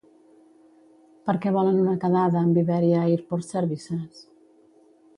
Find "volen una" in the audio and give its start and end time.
1.59-1.95